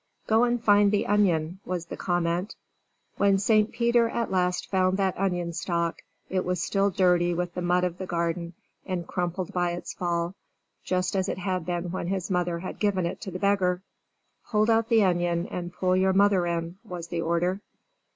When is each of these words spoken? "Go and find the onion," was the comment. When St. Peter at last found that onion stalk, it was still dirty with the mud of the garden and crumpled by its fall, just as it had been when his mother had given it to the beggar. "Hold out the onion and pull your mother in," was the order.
"Go 0.25 0.45
and 0.45 0.59
find 0.59 0.91
the 0.91 1.05
onion," 1.05 1.59
was 1.63 1.85
the 1.85 1.95
comment. 1.95 2.55
When 3.17 3.37
St. 3.37 3.71
Peter 3.71 4.09
at 4.09 4.31
last 4.31 4.67
found 4.71 4.97
that 4.97 5.15
onion 5.15 5.53
stalk, 5.53 6.01
it 6.27 6.43
was 6.43 6.59
still 6.59 6.89
dirty 6.89 7.35
with 7.35 7.53
the 7.53 7.61
mud 7.61 7.83
of 7.83 7.99
the 7.99 8.07
garden 8.07 8.53
and 8.83 9.05
crumpled 9.07 9.53
by 9.53 9.73
its 9.73 9.93
fall, 9.93 10.33
just 10.83 11.15
as 11.15 11.29
it 11.29 11.37
had 11.37 11.67
been 11.67 11.91
when 11.91 12.07
his 12.07 12.31
mother 12.31 12.57
had 12.61 12.79
given 12.79 13.05
it 13.05 13.21
to 13.21 13.29
the 13.29 13.37
beggar. 13.37 13.83
"Hold 14.45 14.71
out 14.71 14.89
the 14.89 15.03
onion 15.03 15.45
and 15.45 15.71
pull 15.71 15.95
your 15.95 16.13
mother 16.13 16.47
in," 16.47 16.79
was 16.83 17.09
the 17.09 17.21
order. 17.21 17.61